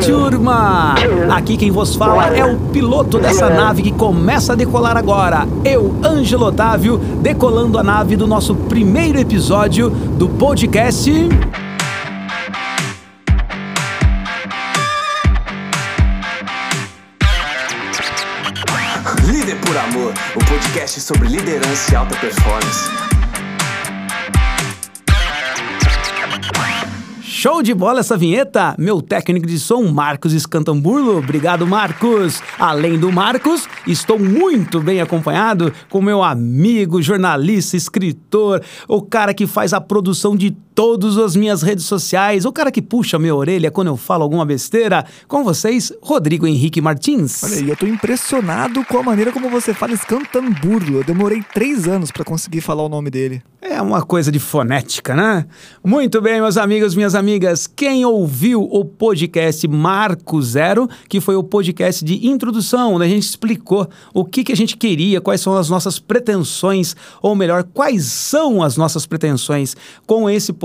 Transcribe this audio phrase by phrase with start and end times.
[0.00, 0.94] Turma!
[1.34, 5.46] Aqui quem vos fala é o piloto dessa nave que começa a decolar agora.
[5.64, 11.10] Eu, Ângelo Otávio, decolando a nave do nosso primeiro episódio do podcast.
[19.26, 23.13] Líder por Amor, o podcast sobre liderança e alta performance.
[27.44, 28.74] Show de bola essa vinheta!
[28.78, 31.18] Meu técnico de som, Marcos Escantamburlo.
[31.18, 32.42] Obrigado, Marcos!
[32.58, 39.46] Além do Marcos, estou muito bem acompanhado com meu amigo, jornalista, escritor, o cara que
[39.46, 43.70] faz a produção de todas as minhas redes sociais, o cara que puxa minha orelha
[43.70, 45.04] quando eu falo alguma besteira.
[45.28, 47.42] Com vocês, Rodrigo Henrique Martins.
[47.44, 50.96] Olha aí, eu tô impressionado com a maneira como você fala Escantamburlo.
[50.96, 53.42] Eu demorei três anos para conseguir falar o nome dele.
[53.66, 55.46] É uma coisa de fonética, né?
[55.82, 57.66] Muito bem, meus amigos, minhas amigas.
[57.66, 63.22] Quem ouviu o podcast Marco Zero, que foi o podcast de introdução, onde a gente
[63.22, 68.04] explicou o que, que a gente queria, quais são as nossas pretensões, ou melhor, quais
[68.04, 69.74] são as nossas pretensões
[70.06, 70.63] com esse podcast,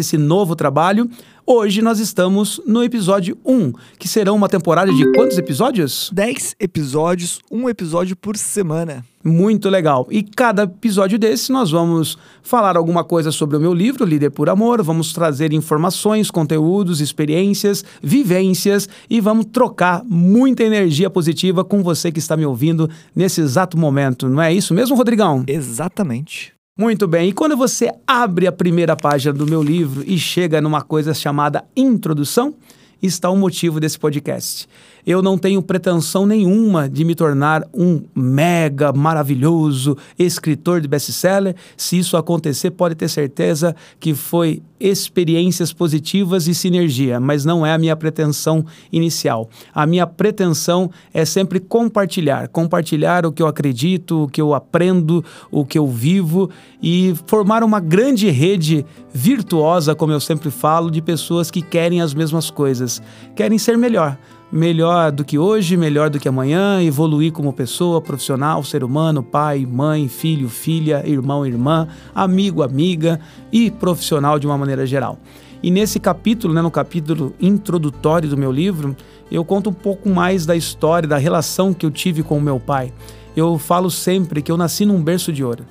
[0.00, 1.08] esse novo trabalho.
[1.46, 6.10] Hoje nós estamos no episódio 1, que será uma temporada de quantos episódios?
[6.12, 9.04] Dez episódios, um episódio por semana.
[9.24, 10.06] Muito legal.
[10.10, 14.48] E cada episódio desse nós vamos falar alguma coisa sobre o meu livro, Líder por
[14.48, 22.12] Amor, vamos trazer informações, conteúdos, experiências, vivências e vamos trocar muita energia positiva com você
[22.12, 24.28] que está me ouvindo nesse exato momento.
[24.28, 25.44] Não é isso mesmo, Rodrigão?
[25.46, 26.59] Exatamente.
[26.80, 30.80] Muito bem, e quando você abre a primeira página do meu livro e chega numa
[30.80, 32.54] coisa chamada introdução,
[33.02, 34.66] está o motivo desse podcast.
[35.10, 41.56] Eu não tenho pretensão nenhuma de me tornar um mega maravilhoso escritor de best-seller.
[41.76, 47.72] Se isso acontecer, pode ter certeza que foi experiências positivas e sinergia, mas não é
[47.72, 49.50] a minha pretensão inicial.
[49.74, 55.24] A minha pretensão é sempre compartilhar, compartilhar o que eu acredito, o que eu aprendo,
[55.50, 56.48] o que eu vivo
[56.80, 62.14] e formar uma grande rede virtuosa, como eu sempre falo, de pessoas que querem as
[62.14, 63.02] mesmas coisas,
[63.34, 64.16] querem ser melhor
[64.52, 69.64] melhor do que hoje, melhor do que amanhã, evoluir como pessoa, profissional, ser humano, pai,
[69.64, 73.20] mãe, filho, filha, irmão, irmã, amigo, amiga
[73.52, 75.18] e profissional de uma maneira geral.
[75.62, 78.96] E nesse capítulo, né, no capítulo introdutório do meu livro,
[79.30, 82.58] eu conto um pouco mais da história, da relação que eu tive com o meu
[82.58, 82.92] pai.
[83.36, 85.64] Eu falo sempre que eu nasci num berço de ouro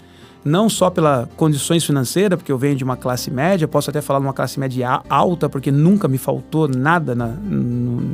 [0.44, 4.20] não só pelas condições financeiras, porque eu venho de uma classe média, posso até falar
[4.20, 7.34] de uma classe média alta, porque nunca me faltou nada na,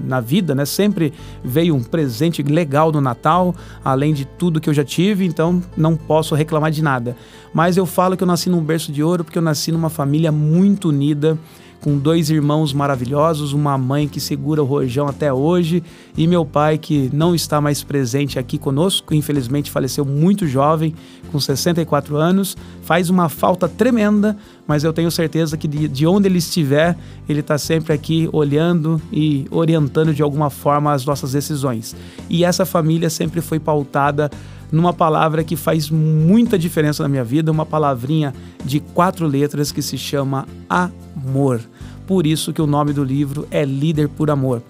[0.05, 0.65] na vida, né?
[0.65, 1.13] Sempre
[1.43, 5.95] veio um presente legal no Natal, além de tudo que eu já tive, então não
[5.95, 7.15] posso reclamar de nada.
[7.53, 10.31] Mas eu falo que eu nasci num berço de ouro porque eu nasci numa família
[10.31, 11.37] muito unida
[11.81, 15.83] com dois irmãos maravilhosos, uma mãe que segura o rojão até hoje
[16.17, 20.95] e meu pai que não está mais presente aqui conosco, infelizmente faleceu muito jovem,
[21.31, 24.37] com 64 anos, faz uma falta tremenda,
[24.67, 26.97] mas eu tenho certeza que de, de onde ele estiver,
[27.27, 31.95] ele está sempre aqui olhando e orientando de alguma forma as nossas decisões.
[32.29, 34.31] E essa família sempre foi pautada
[34.75, 38.33] numa palavra que faz muita diferença na minha vida, uma palavrinha
[38.65, 41.61] de quatro letras que se chama amor.
[42.05, 44.61] Por isso que o nome do livro é Líder por Amor.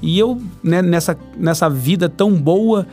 [0.00, 2.86] E eu, né, nessa, nessa vida tão boa,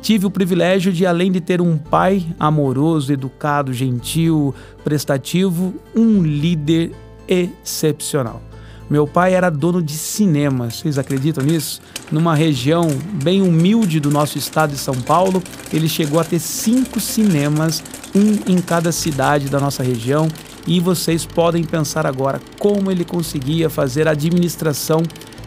[0.00, 6.92] tive o privilégio de, além de ter um pai amoroso, educado, gentil, prestativo, um líder
[7.28, 8.40] excepcional.
[8.88, 11.80] Meu pai era dono de cinemas, vocês acreditam nisso?
[12.12, 12.86] Numa região
[13.22, 17.82] bem humilde do nosso estado de São Paulo, ele chegou a ter cinco cinemas,
[18.14, 20.28] um em cada cidade da nossa região.
[20.66, 25.02] E vocês podem pensar agora como ele conseguia fazer a administração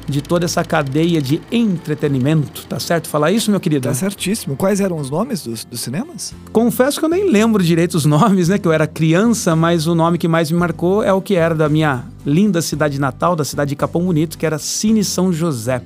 [0.07, 2.65] de toda essa cadeia de entretenimento.
[2.67, 3.87] Tá certo falar isso, meu querido?
[3.87, 4.55] Tá certíssimo.
[4.55, 6.33] Quais eram os nomes dos, dos, cinemas?
[6.53, 8.57] Confesso que eu nem lembro direito os nomes, né?
[8.57, 11.53] Que eu era criança, mas o nome que mais me marcou é o que era
[11.53, 15.81] da minha linda cidade natal, da cidade de Capão Bonito, que era Cine São José.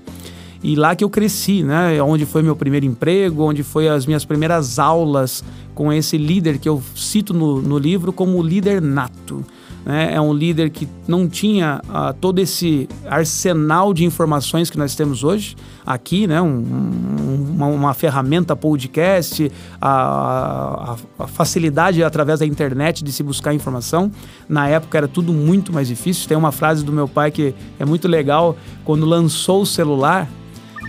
[0.63, 2.01] E lá que eu cresci, né?
[2.03, 5.44] Onde foi meu primeiro emprego, onde foi as minhas primeiras aulas
[5.74, 9.44] com esse líder que eu cito no, no livro como líder nato
[9.85, 10.13] né?
[10.13, 15.23] é um líder que não tinha uh, todo esse arsenal de informações que nós temos
[15.23, 15.55] hoje
[15.85, 16.41] aqui, né?
[16.41, 19.51] Um, um, uma, uma, ferramenta podcast,
[19.81, 24.11] a, a, a, facilidade através da internet de se buscar informação.
[24.47, 26.27] Na época era tudo muito mais difícil.
[26.27, 28.55] Tem uma frase do meu pai que é muito legal,
[28.85, 30.29] quando lançou o celular,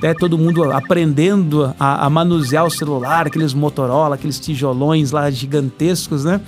[0.03, 6.25] né, todo mundo aprendendo a, a, manusear o celular, aqueles Motorola, aqueles tijolões lá gigantescos,
[6.25, 6.41] né?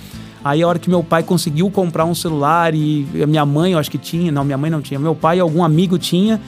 [0.45, 3.79] Aí a hora que meu pai conseguiu comprar um celular e a minha mãe, eu
[3.79, 6.39] acho que tinha, não, minha mãe não tinha, meu pai e algum amigo tinha,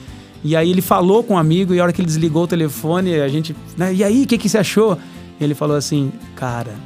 [0.44, 3.16] E aí ele falou com um amigo e a hora que ele desligou o telefone,
[3.16, 4.96] a gente, né, e aí, o que, que você achou?
[5.40, 6.76] Ele falou assim, cara,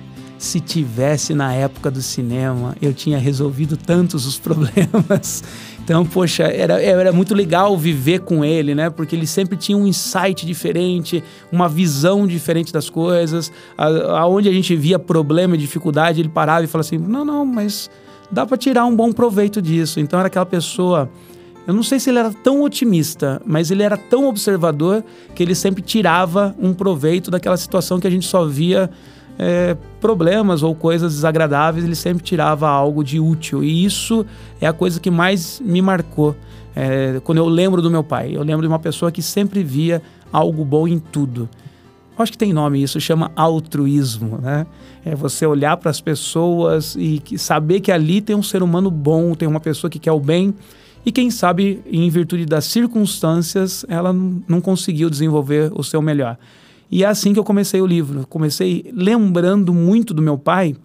[0.44, 5.44] se tivesse na época do cinema, eu tinha resolvido tantos os problemas.
[5.84, 8.90] Então, poxa, era, era muito legal viver com ele, né?
[8.90, 13.52] Porque ele sempre tinha um insight diferente, uma visão diferente das coisas.
[13.76, 17.88] Aonde a gente via problema e dificuldade, ele parava e falava assim: não, não, mas
[18.30, 20.00] dá para tirar um bom proveito disso.
[20.00, 21.08] Então, era aquela pessoa.
[21.66, 25.04] Eu não sei se ele era tão otimista, mas ele era tão observador
[25.36, 28.90] que ele sempre tirava um proveito daquela situação que a gente só via
[29.38, 33.62] é, problemas ou coisas desagradáveis, ele sempre tirava algo de útil.
[33.62, 34.26] E isso
[34.61, 36.37] é a coisa que mais me marcou
[36.75, 38.37] é, quando eu lembro do meu pai.
[38.37, 40.02] Eu lembro de uma pessoa que sempre via
[40.32, 41.49] algo bom em tudo.
[42.19, 44.67] Acho que tem nome isso, chama altruísmo, né?
[45.05, 49.34] É você olhar para as pessoas e saber que ali tem um ser humano bom,
[49.34, 50.55] tem uma pessoa que quer o bem
[51.05, 56.38] e quem sabe, em virtude das circunstâncias, ela não conseguiu desenvolver o seu melhor.
[56.92, 58.26] E é assim que eu comecei o livro.
[58.28, 60.76] comecei lembrando muito do meu pai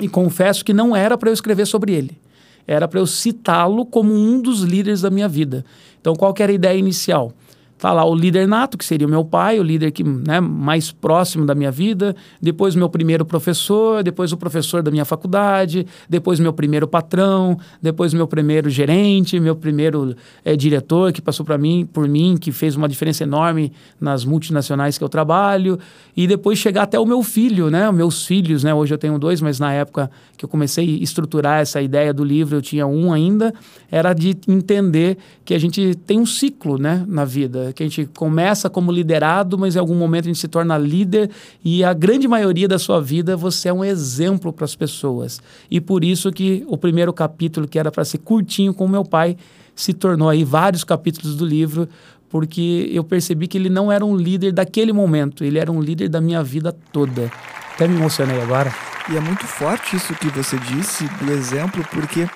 [0.00, 2.18] e confesso que não era para eu escrever sobre ele.
[2.66, 5.64] Era para eu citá-lo como um dos líderes da minha vida.
[6.00, 7.32] Então, qual era a ideia inicial?
[7.78, 10.90] Tá lá o líder nato, que seria o meu pai, o líder que, né, mais
[10.90, 16.40] próximo da minha vida, depois meu primeiro professor, depois o professor da minha faculdade, depois
[16.40, 21.88] meu primeiro patrão, depois meu primeiro gerente, meu primeiro é, diretor que passou para mim,
[21.92, 25.78] por mim, que fez uma diferença enorme nas multinacionais que eu trabalho,
[26.16, 29.40] e depois chegar até o meu filho, né, meus filhos, né, hoje eu tenho dois,
[29.40, 33.12] mas na época que eu comecei a estruturar essa ideia do livro, eu tinha um
[33.12, 33.54] ainda,
[33.88, 38.06] era de entender que a gente tem um ciclo, né, na vida que a gente
[38.06, 41.30] começa como liderado, mas em algum momento a gente se torna líder
[41.64, 45.40] e a grande maioria da sua vida você é um exemplo para as pessoas.
[45.70, 49.36] E por isso que o primeiro capítulo, que era para ser curtinho com meu pai,
[49.74, 51.88] se tornou aí vários capítulos do livro,
[52.28, 56.08] porque eu percebi que ele não era um líder daquele momento, ele era um líder
[56.08, 57.30] da minha vida toda.
[57.74, 58.74] Até me emocionei agora.
[59.10, 62.28] E é muito forte isso que você disse do exemplo, porque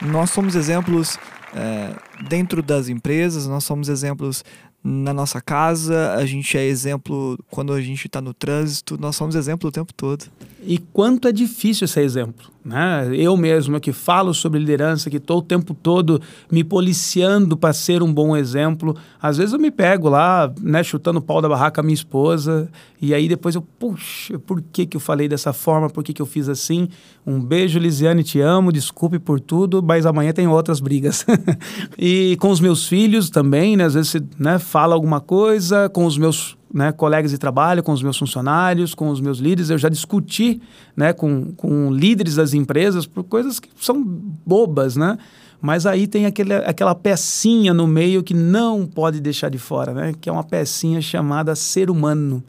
[0.00, 1.18] nós somos exemplos
[1.54, 1.90] é,
[2.28, 4.44] dentro das empresas, nós somos exemplos
[4.82, 9.34] na nossa casa, a gente é exemplo quando a gente está no trânsito, nós somos
[9.34, 10.26] exemplo o tempo todo.
[10.68, 12.52] E quanto é difícil ser exemplo.
[12.62, 13.08] Né?
[13.14, 16.20] Eu mesmo que falo sobre liderança, que estou o tempo todo
[16.52, 18.94] me policiando para ser um bom exemplo.
[19.18, 22.68] Às vezes eu me pego lá, né, chutando o pau da barraca a minha esposa,
[23.00, 25.88] e aí depois eu, puxa, por que, que eu falei dessa forma?
[25.88, 26.90] Por que, que eu fiz assim?
[27.26, 31.24] Um beijo, Lisiane, te amo, desculpe por tudo, mas amanhã tem outras brigas.
[31.96, 33.84] e com os meus filhos também, né?
[33.84, 37.92] Às vezes você né, fala alguma coisa, com os meus né, colegas de trabalho, com
[37.92, 39.70] os meus funcionários, com os meus líderes.
[39.70, 40.60] Eu já discuti
[40.96, 45.18] né, com, com líderes das empresas por coisas que são bobas, né?
[45.60, 50.14] Mas aí tem aquele, aquela pecinha no meio que não pode deixar de fora, né?
[50.20, 52.42] Que é uma pecinha chamada ser humano.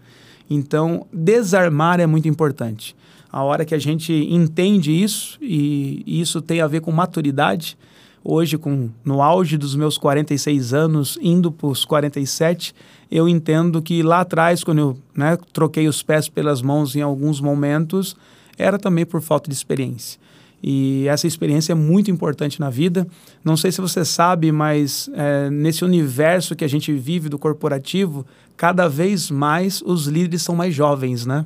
[0.49, 2.95] Então, desarmar é muito importante.
[3.31, 7.77] A hora que a gente entende isso, e isso tem a ver com maturidade,
[8.23, 12.73] hoje, com, no auge dos meus 46 anos, indo para os 47,
[13.11, 17.41] eu entendo que lá atrás, quando eu né, troquei os pés pelas mãos em alguns
[17.41, 18.15] momentos,
[18.57, 20.19] era também por falta de experiência.
[20.61, 23.07] E essa experiência é muito importante na vida.
[23.43, 28.25] Não sei se você sabe, mas é, nesse universo que a gente vive do corporativo,
[28.57, 31.45] cada vez mais os líderes são mais jovens, né?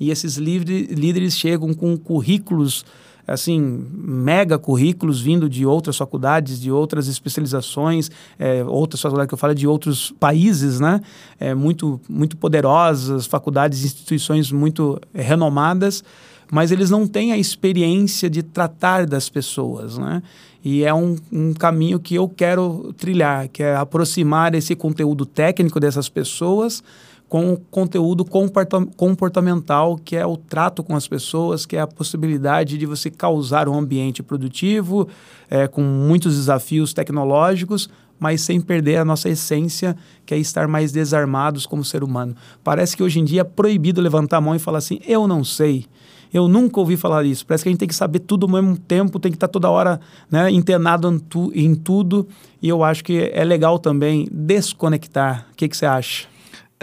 [0.00, 2.84] E esses líderes chegam com currículos
[3.26, 3.60] assim,
[3.92, 9.54] mega currículos vindo de outras faculdades, de outras especializações, é, outras faculdades que eu falo
[9.54, 11.00] de outros países, né?
[11.38, 16.02] É, muito, muito poderosas, faculdades, instituições muito é, renomadas,
[16.50, 20.22] mas eles não têm a experiência de tratar das pessoas, né?
[20.64, 25.80] E é um, um caminho que eu quero trilhar, que é aproximar esse conteúdo técnico
[25.80, 26.82] dessas pessoas
[27.32, 32.84] com conteúdo comportamental, que é o trato com as pessoas, que é a possibilidade de
[32.84, 35.08] você causar um ambiente produtivo,
[35.48, 37.88] é, com muitos desafios tecnológicos,
[38.20, 39.96] mas sem perder a nossa essência,
[40.26, 42.36] que é estar mais desarmados como ser humano.
[42.62, 45.42] Parece que hoje em dia é proibido levantar a mão e falar assim: eu não
[45.42, 45.86] sei.
[46.34, 47.46] Eu nunca ouvi falar isso.
[47.46, 49.70] Parece que a gente tem que saber tudo ao mesmo tempo, tem que estar toda
[49.70, 49.98] hora
[50.30, 52.28] né, internado em, tu, em tudo.
[52.60, 55.46] E eu acho que é legal também desconectar.
[55.50, 56.31] O que, que você acha?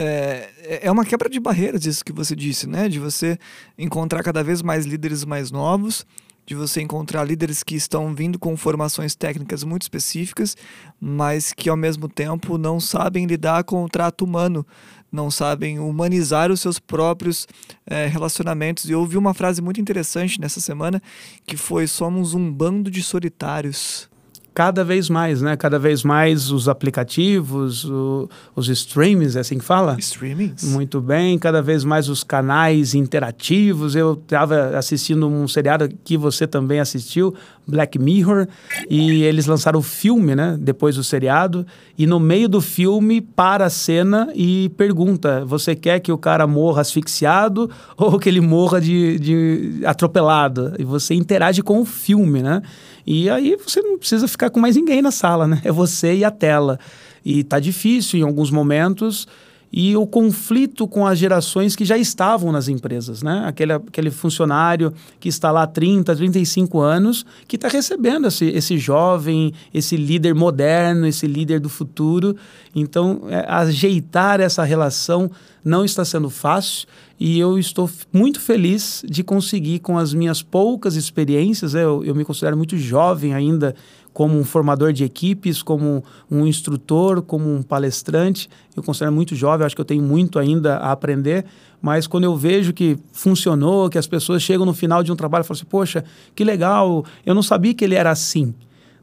[0.01, 2.87] É, é uma quebra de barreiras isso que você disse, né?
[2.87, 3.37] De você
[3.77, 6.05] encontrar cada vez mais líderes mais novos,
[6.45, 10.55] de você encontrar líderes que estão vindo com formações técnicas muito específicas,
[10.99, 14.65] mas que ao mesmo tempo não sabem lidar com o trato humano,
[15.11, 17.47] não sabem humanizar os seus próprios
[17.85, 18.85] é, relacionamentos.
[18.85, 21.01] E eu ouvi uma frase muito interessante nessa semana
[21.45, 24.09] que foi: somos um bando de solitários.
[24.53, 25.55] Cada vez mais, né?
[25.55, 29.95] Cada vez mais os aplicativos, o, os streamings, é assim que fala?
[29.99, 30.63] Streamings?
[30.63, 33.95] Muito bem, cada vez mais os canais interativos.
[33.95, 37.33] Eu estava assistindo um seriado que você também assistiu,
[37.69, 38.47] Black Mirror,
[38.89, 40.57] e eles lançaram o filme, né?
[40.59, 41.65] Depois do seriado,
[41.97, 46.45] e no meio do filme para a cena e pergunta: você quer que o cara
[46.47, 50.73] morra asfixiado ou que ele morra de, de atropelado?
[50.79, 52.61] E você interage com o filme, né?
[53.05, 55.61] E aí você não precisa ficar com mais ninguém na sala, né?
[55.63, 56.79] É você e a tela.
[57.23, 59.27] E tá difícil em alguns momentos
[59.71, 63.43] e o conflito com as gerações que já estavam nas empresas, né?
[63.45, 68.77] Aquele, aquele funcionário que está lá há 30, 35 anos, que está recebendo esse, esse
[68.77, 72.35] jovem, esse líder moderno, esse líder do futuro.
[72.75, 75.29] Então, é, ajeitar essa relação
[75.63, 76.87] não está sendo fácil
[77.19, 81.83] e eu estou muito feliz de conseguir, com as minhas poucas experiências, né?
[81.83, 83.75] eu, eu me considero muito jovem ainda
[84.19, 88.49] como um formador de equipes, como um instrutor, como um palestrante.
[88.75, 91.45] Eu considero muito jovem, acho que eu tenho muito ainda a aprender,
[91.81, 95.43] mas quando eu vejo que funcionou, que as pessoas chegam no final de um trabalho
[95.43, 96.03] e falam assim: Poxa,
[96.35, 98.53] que legal, eu não sabia que ele era assim.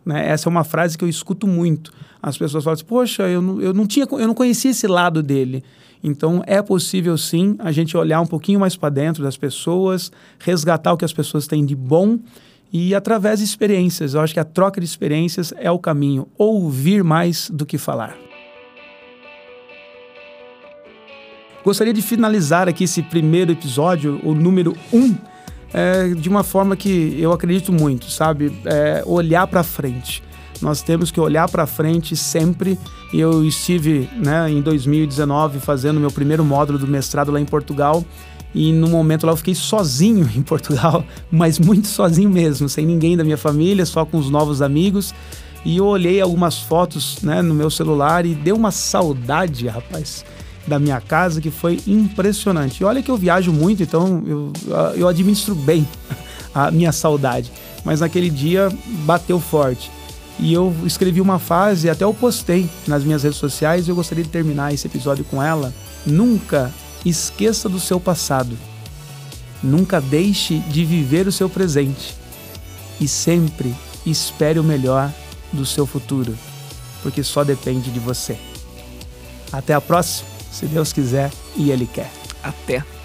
[0.04, 0.28] Né?
[0.28, 1.94] Essa é uma frase que eu escuto muito.
[2.22, 5.22] As pessoas falam assim: Poxa, eu não, eu não, tinha, eu não conhecia esse lado
[5.22, 5.64] dele.
[6.04, 10.92] Então, é possível sim a gente olhar um pouquinho mais para dentro das pessoas, resgatar
[10.92, 12.18] o que as pessoas têm de bom
[12.72, 14.14] e através de experiências.
[14.14, 16.28] Eu acho que a troca de experiências é o caminho.
[16.36, 18.16] Ouvir mais do que falar.
[21.64, 25.16] Gostaria de finalizar aqui esse primeiro episódio, o número um,
[25.74, 28.56] é, de uma forma que eu acredito muito, sabe?
[28.64, 30.22] É, olhar para frente.
[30.62, 32.78] Nós temos que olhar para frente sempre.
[33.12, 38.04] E eu estive né, em 2019 fazendo meu primeiro módulo do mestrado lá em Portugal.
[38.56, 43.14] E no momento lá eu fiquei sozinho em Portugal, mas muito sozinho mesmo, sem ninguém
[43.14, 45.14] da minha família, só com os novos amigos.
[45.62, 50.24] E eu olhei algumas fotos né, no meu celular e deu uma saudade, rapaz,
[50.66, 52.80] da minha casa que foi impressionante.
[52.80, 54.52] E olha que eu viajo muito, então eu,
[54.94, 55.86] eu administro bem
[56.54, 57.52] a minha saudade.
[57.84, 58.72] Mas naquele dia
[59.04, 59.90] bateu forte.
[60.38, 64.30] E eu escrevi uma frase, até eu postei nas minhas redes sociais, eu gostaria de
[64.30, 65.74] terminar esse episódio com ela.
[66.06, 66.72] Nunca
[67.04, 68.56] esqueça do seu passado.
[69.62, 72.14] Nunca deixe de viver o seu presente.
[73.00, 73.74] E sempre
[74.04, 75.12] espere o melhor
[75.52, 76.36] do seu futuro,
[77.02, 78.38] porque só depende de você.
[79.52, 82.10] Até a próxima, se Deus quiser e Ele quer.
[82.42, 82.95] Até.